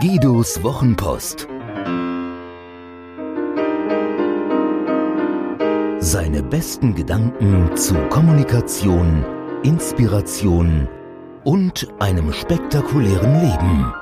Guidos 0.00 0.62
Wochenpost. 0.62 1.46
Seine 6.00 6.42
besten 6.42 6.94
Gedanken 6.94 7.76
zu 7.76 7.94
Kommunikation, 8.08 9.22
Inspiration 9.62 10.88
und 11.44 11.88
einem 11.98 12.32
spektakulären 12.32 13.42
Leben. 13.42 13.92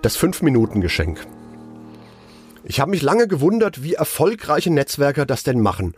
Das 0.00 0.16
Fünf-Minuten-Geschenk. 0.16 1.26
Ich 2.64 2.80
habe 2.80 2.92
mich 2.92 3.02
lange 3.02 3.28
gewundert, 3.28 3.82
wie 3.82 3.92
erfolgreiche 3.92 4.72
Netzwerker 4.72 5.26
das 5.26 5.42
denn 5.42 5.60
machen. 5.60 5.94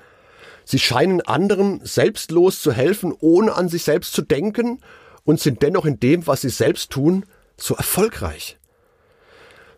Sie 0.65 0.81
scheinen 0.81 1.21
anderen 1.21 1.81
selbstlos 1.85 2.61
zu 2.61 2.73
helfen, 2.73 3.15
ohne 3.21 3.55
an 3.55 3.69
sich 3.69 3.85
selbst 3.85 4.13
zu 4.13 4.23
denken 4.23 4.81
und 5.29 5.39
sind 5.39 5.63
dennoch 5.63 5.85
in 5.85 6.01
dem, 6.01 6.27
was 6.27 6.41
sie 6.41 6.49
selbst 6.49 6.91
tun, 6.91 7.27
so 7.59 7.75
erfolgreich. 7.75 8.57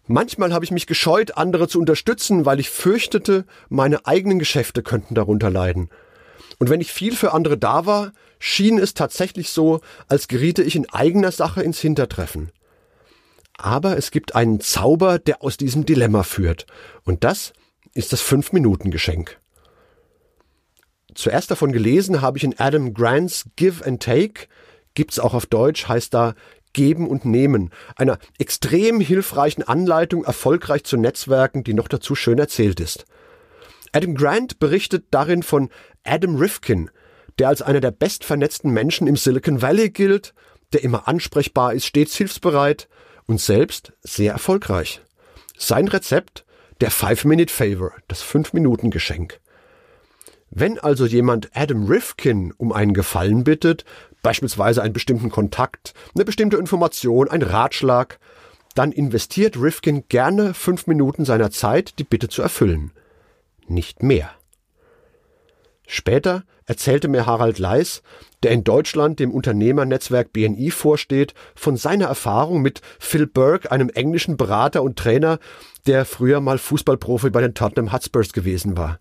Manchmal 0.07 0.53
habe 0.53 0.65
ich 0.65 0.71
mich 0.71 0.87
gescheut, 0.87 1.37
andere 1.37 1.67
zu 1.67 1.81
unterstützen, 1.81 2.47
weil 2.47 2.61
ich 2.61 2.71
fürchtete, 2.71 3.45
meine 3.69 4.07
eigenen 4.07 4.39
Geschäfte 4.39 4.85
könnten 4.85 5.17
darunter 5.17 5.51
leiden. 5.51 5.91
Und 6.61 6.71
wenn 6.71 6.81
ich 6.81 6.93
viel 6.93 7.17
für 7.17 7.33
andere 7.33 7.59
da 7.59 7.85
war, 7.85 8.13
schien 8.39 8.79
es 8.79 8.95
tatsächlich 8.95 9.51
so, 9.51 9.81
als 10.07 10.29
geriete 10.29 10.63
ich 10.63 10.77
in 10.77 10.89
eigener 10.91 11.33
Sache 11.33 11.65
ins 11.65 11.81
Hintertreffen. 11.81 12.53
Aber 13.59 13.97
es 13.97 14.13
gibt 14.13 14.37
einen 14.37 14.61
Zauber, 14.61 15.19
der 15.19 15.43
aus 15.43 15.57
diesem 15.57 15.85
Dilemma 15.85 16.23
führt. 16.23 16.67
Und 17.03 17.25
das 17.25 17.55
ist 17.93 18.13
das 18.13 18.21
Fünf-Minuten-Geschenk. 18.21 19.41
Zuerst 21.13 21.51
davon 21.51 21.73
gelesen 21.73 22.21
habe 22.21 22.39
ich 22.39 22.45
in 22.45 22.57
Adam 22.57 22.95
Grants 22.95 23.47
Give 23.57 23.85
and 23.85 24.01
Take, 24.01 24.47
gibt's 24.95 25.19
auch 25.19 25.35
auf 25.35 25.47
Deutsch, 25.47 25.89
heißt 25.89 26.13
da 26.15 26.35
Geben 26.73 27.09
und 27.09 27.25
Nehmen, 27.25 27.71
einer 27.97 28.19
extrem 28.39 29.01
hilfreichen 29.01 29.63
Anleitung, 29.63 30.25
erfolgreich 30.25 30.85
zu 30.85 30.97
Netzwerken, 30.97 31.65
die 31.65 31.75
noch 31.75 31.89
dazu 31.89 32.15
schön 32.15 32.39
erzählt 32.39 32.81
ist. 32.81 33.07
Adam 33.93 34.15
Grant 34.15 34.61
berichtet 34.61 35.07
darin 35.11 35.43
von 35.43 35.69
Adam 36.05 36.37
Rifkin, 36.37 36.91
der 37.39 37.49
als 37.49 37.63
einer 37.63 37.81
der 37.81 37.91
bestvernetzten 37.91 38.71
Menschen 38.71 39.07
im 39.07 39.17
Silicon 39.17 39.63
Valley 39.63 39.91
gilt, 39.91 40.33
der 40.73 40.85
immer 40.85 41.09
ansprechbar 41.09 41.75
ist, 41.75 41.87
stets 41.87 42.15
hilfsbereit 42.17 42.89
und 43.27 43.41
selbst 43.41 43.93
sehr 44.03 44.33
erfolgreich. 44.33 45.01
Sein 45.57 45.89
Rezept, 45.89 46.45
der 46.81 46.91
Five-Minute-Favor, 46.91 47.93
das 48.09 48.23
Fünf-Minuten-Geschenk. 48.23 49.41
Wenn 50.51 50.79
also 50.79 51.07
jemand 51.07 51.51
Adam 51.55 51.87
Rifkin 51.87 52.53
um 52.57 52.73
einen 52.73 52.95
Gefallen 52.95 53.45
bittet, 53.45 53.85
beispielsweise 54.23 54.83
einen 54.83 54.93
bestimmten 54.93 55.31
Kontakt, 55.31 55.95
eine 56.15 56.25
bestimmte 56.25 56.57
Information, 56.57 57.29
ein 57.29 57.43
Ratschlag, 57.43 58.19
dann 58.75 58.93
investiert 58.93 59.57
Rifkin 59.57 60.05
gerne 60.09 60.55
fünf 60.55 60.87
Minuten 60.87 61.25
seiner 61.25 61.51
Zeit, 61.51 61.99
die 61.99 62.05
Bitte 62.05 62.29
zu 62.29 62.43
erfüllen. 62.43 62.93
Nicht 63.67 64.03
mehr. 64.03 64.31
Später 65.87 66.45
erzählte 66.67 67.09
mir 67.09 67.27
Harald 67.27 67.59
Leis, 67.59 68.03
der 68.45 68.53
in 68.53 68.63
Deutschland 68.63 69.19
dem 69.19 69.33
Unternehmernetzwerk 69.33 70.33
BNI 70.33 70.71
vorsteht, 70.71 71.35
von 71.57 71.77
seiner 71.77 72.07
Erfahrung 72.07 72.63
mit 72.63 72.81
Phil 73.01 73.27
Burke, 73.27 73.73
einem 73.73 73.89
englischen 73.91 74.37
Berater 74.37 74.85
und 74.85 74.97
Trainer, 74.97 75.41
der 75.87 76.05
früher 76.05 76.41
mal 76.41 76.59
Fußballprofi 76.59 77.31
bei 77.31 77.41
den 77.41 77.55
Tottenham 77.55 77.93
Hotspurs 77.93 78.33
gewesen 78.33 78.77
war. 78.77 79.01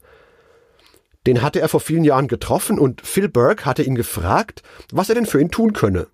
Den 1.27 1.41
hatte 1.41 1.59
er 1.59 1.69
vor 1.69 1.79
vielen 1.79 2.03
Jahren 2.03 2.27
getroffen 2.27 2.79
und 2.79 3.01
Phil 3.01 3.29
Burke 3.29 3.65
hatte 3.65 3.83
ihn 3.83 3.95
gefragt, 3.95 4.63
was 4.91 5.09
er 5.09 5.15
denn 5.15 5.25
für 5.25 5.41
ihn 5.41 5.51
tun 5.51 5.73
könne. 5.73 6.07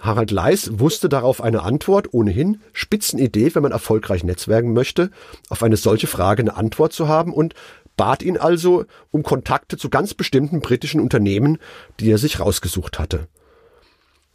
Harald 0.00 0.30
Leis 0.30 0.78
wusste 0.78 1.08
darauf 1.08 1.40
eine 1.40 1.62
Antwort, 1.62 2.12
ohnehin 2.12 2.60
Spitzenidee, 2.72 3.54
wenn 3.54 3.62
man 3.62 3.72
erfolgreich 3.72 4.24
netzwerken 4.24 4.72
möchte, 4.72 5.10
auf 5.48 5.62
eine 5.62 5.76
solche 5.76 6.06
Frage 6.06 6.42
eine 6.42 6.56
Antwort 6.56 6.92
zu 6.92 7.08
haben 7.08 7.32
und 7.32 7.54
bat 7.96 8.22
ihn 8.22 8.36
also 8.36 8.84
um 9.10 9.22
Kontakte 9.22 9.78
zu 9.78 9.88
ganz 9.88 10.12
bestimmten 10.12 10.60
britischen 10.60 11.00
Unternehmen, 11.00 11.58
die 11.98 12.10
er 12.10 12.18
sich 12.18 12.40
rausgesucht 12.40 12.98
hatte. 12.98 13.28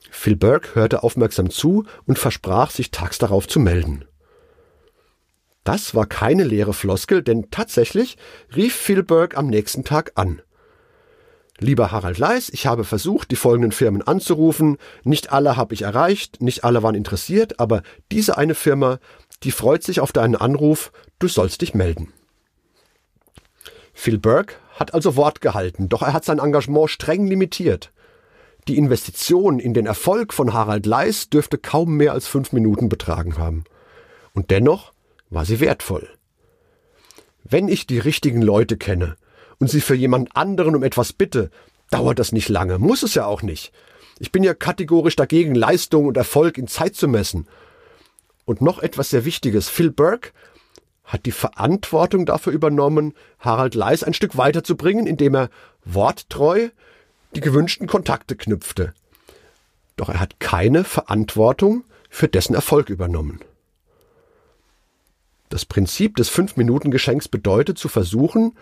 Phil 0.09 0.35
Burke 0.35 0.75
hörte 0.75 1.03
aufmerksam 1.03 1.49
zu 1.49 1.85
und 2.05 2.17
versprach, 2.17 2.71
sich 2.71 2.91
tags 2.91 3.17
darauf 3.17 3.47
zu 3.47 3.59
melden. 3.59 4.05
Das 5.63 5.93
war 5.93 6.07
keine 6.07 6.43
leere 6.43 6.73
Floskel, 6.73 7.21
denn 7.21 7.51
tatsächlich 7.51 8.17
rief 8.55 8.91
Burke 9.05 9.37
am 9.37 9.47
nächsten 9.47 9.83
Tag 9.83 10.13
an. 10.15 10.41
Lieber 11.59 11.91
Harald 11.91 12.17
Leis, 12.17 12.49
ich 12.49 12.65
habe 12.65 12.83
versucht, 12.83 13.29
die 13.29 13.35
folgenden 13.35 13.71
Firmen 13.71 14.01
anzurufen. 14.01 14.77
Nicht 15.03 15.31
alle 15.31 15.57
habe 15.57 15.75
ich 15.75 15.83
erreicht, 15.83 16.41
nicht 16.41 16.63
alle 16.63 16.81
waren 16.81 16.95
interessiert, 16.95 17.59
aber 17.59 17.83
diese 18.11 18.35
eine 18.39 18.55
Firma, 18.55 18.97
die 19.43 19.51
freut 19.51 19.83
sich 19.83 19.99
auf 19.99 20.11
deinen 20.11 20.35
Anruf, 20.35 20.91
du 21.19 21.27
sollst 21.27 21.61
dich 21.61 21.75
melden. 21.75 22.11
Phil 23.93 24.17
Burke 24.17 24.55
hat 24.73 24.95
also 24.95 25.15
Wort 25.15 25.41
gehalten, 25.41 25.87
doch 25.87 26.01
er 26.01 26.13
hat 26.13 26.25
sein 26.25 26.39
Engagement 26.39 26.89
streng 26.89 27.27
limitiert. 27.27 27.91
Die 28.67 28.77
Investition 28.77 29.59
in 29.59 29.75
den 29.75 29.85
Erfolg 29.85 30.33
von 30.33 30.53
Harald 30.53 30.87
Leis 30.87 31.29
dürfte 31.29 31.59
kaum 31.59 31.95
mehr 31.97 32.13
als 32.13 32.25
fünf 32.25 32.53
Minuten 32.53 32.89
betragen 32.89 33.37
haben. 33.37 33.65
Und 34.33 34.49
dennoch 34.49 34.90
war 35.31 35.45
sie 35.45 35.59
wertvoll. 35.59 36.07
Wenn 37.43 37.67
ich 37.67 37.87
die 37.87 37.99
richtigen 37.99 38.41
Leute 38.41 38.77
kenne 38.77 39.15
und 39.59 39.69
sie 39.69 39.81
für 39.81 39.95
jemand 39.95 40.35
anderen 40.35 40.75
um 40.75 40.83
etwas 40.83 41.13
bitte, 41.13 41.49
dauert 41.89 42.19
das 42.19 42.31
nicht 42.31 42.49
lange, 42.49 42.77
muss 42.77 43.01
es 43.01 43.15
ja 43.15 43.25
auch 43.25 43.41
nicht. 43.41 43.73
Ich 44.19 44.31
bin 44.31 44.43
ja 44.43 44.53
kategorisch 44.53 45.15
dagegen, 45.15 45.55
Leistung 45.55 46.05
und 46.05 46.17
Erfolg 46.17 46.59
in 46.59 46.67
Zeit 46.67 46.95
zu 46.95 47.07
messen. 47.07 47.47
Und 48.45 48.61
noch 48.61 48.79
etwas 48.79 49.09
sehr 49.09 49.25
Wichtiges. 49.25 49.69
Phil 49.69 49.89
Burke 49.89 50.31
hat 51.03 51.25
die 51.25 51.31
Verantwortung 51.31 52.25
dafür 52.25 52.53
übernommen, 52.53 53.13
Harald 53.39 53.73
Leis 53.75 54.03
ein 54.03 54.13
Stück 54.13 54.37
weiterzubringen, 54.37 55.07
indem 55.07 55.35
er 55.35 55.49
worttreu 55.83 56.69
die 57.35 57.41
gewünschten 57.41 57.87
Kontakte 57.87 58.35
knüpfte. 58.35 58.93
Doch 59.95 60.09
er 60.09 60.19
hat 60.19 60.39
keine 60.39 60.83
Verantwortung 60.83 61.83
für 62.09 62.27
dessen 62.27 62.53
Erfolg 62.53 62.89
übernommen. 62.89 63.39
Das 65.51 65.65
Prinzip 65.65 66.15
des 66.15 66.29
Fünf-Minuten-Geschenks 66.29 67.27
bedeutet 67.27 67.77
zu 67.77 67.89
versuchen, 67.89 68.53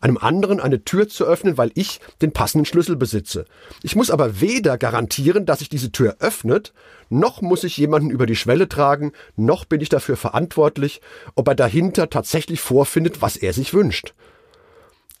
einem 0.00 0.16
anderen 0.16 0.60
eine 0.60 0.84
Tür 0.84 1.08
zu 1.08 1.24
öffnen, 1.24 1.58
weil 1.58 1.72
ich 1.74 2.00
den 2.22 2.32
passenden 2.32 2.66
Schlüssel 2.66 2.94
besitze. 2.94 3.46
Ich 3.82 3.96
muss 3.96 4.12
aber 4.12 4.40
weder 4.40 4.78
garantieren, 4.78 5.44
dass 5.44 5.58
sich 5.58 5.68
diese 5.68 5.90
Tür 5.90 6.18
öffnet, 6.20 6.72
noch 7.08 7.42
muss 7.42 7.64
ich 7.64 7.76
jemanden 7.76 8.10
über 8.10 8.26
die 8.26 8.36
Schwelle 8.36 8.68
tragen, 8.68 9.12
noch 9.34 9.64
bin 9.64 9.80
ich 9.80 9.88
dafür 9.88 10.16
verantwortlich, 10.16 11.00
ob 11.34 11.48
er 11.48 11.56
dahinter 11.56 12.10
tatsächlich 12.10 12.60
vorfindet, 12.60 13.22
was 13.22 13.36
er 13.36 13.52
sich 13.52 13.74
wünscht. 13.74 14.14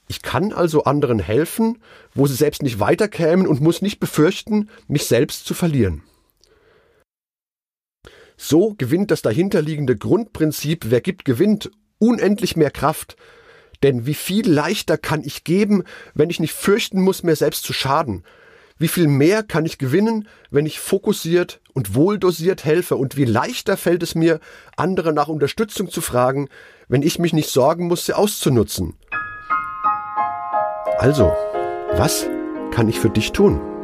Ich 0.06 0.22
kann 0.22 0.52
also 0.52 0.84
anderen 0.84 1.18
helfen, 1.18 1.78
wo 2.14 2.28
sie 2.28 2.36
selbst 2.36 2.62
nicht 2.62 2.78
weiterkämen 2.78 3.48
und 3.48 3.60
muss 3.60 3.82
nicht 3.82 3.98
befürchten, 3.98 4.68
mich 4.86 5.06
selbst 5.06 5.44
zu 5.44 5.54
verlieren. 5.54 6.04
So 8.36 8.74
gewinnt 8.76 9.10
das 9.10 9.22
dahinterliegende 9.22 9.96
Grundprinzip, 9.96 10.86
wer 10.90 11.00
gibt, 11.00 11.24
gewinnt, 11.24 11.70
unendlich 11.98 12.56
mehr 12.56 12.70
Kraft, 12.70 13.16
denn 13.82 14.06
wie 14.06 14.14
viel 14.14 14.48
leichter 14.50 14.98
kann 14.98 15.22
ich 15.22 15.44
geben, 15.44 15.84
wenn 16.14 16.30
ich 16.30 16.40
nicht 16.40 16.54
fürchten 16.54 17.00
muss, 17.00 17.22
mir 17.22 17.36
selbst 17.36 17.64
zu 17.64 17.72
schaden? 17.72 18.24
Wie 18.78 18.88
viel 18.88 19.08
mehr 19.08 19.42
kann 19.42 19.64
ich 19.64 19.78
gewinnen, 19.78 20.28
wenn 20.50 20.66
ich 20.66 20.80
fokussiert 20.80 21.60
und 21.72 21.94
wohldosiert 21.94 22.64
helfe? 22.64 22.96
Und 22.96 23.16
wie 23.16 23.24
leichter 23.24 23.78
fällt 23.78 24.02
es 24.02 24.14
mir, 24.14 24.38
andere 24.76 25.14
nach 25.14 25.28
Unterstützung 25.28 25.90
zu 25.90 26.02
fragen, 26.02 26.48
wenn 26.88 27.02
ich 27.02 27.18
mich 27.18 27.32
nicht 27.32 27.48
sorgen 27.48 27.86
muss, 27.86 28.04
sie 28.04 28.12
auszunutzen? 28.12 28.94
Also, 30.98 31.32
was 31.92 32.28
kann 32.70 32.88
ich 32.88 33.00
für 33.00 33.10
dich 33.10 33.32
tun? 33.32 33.75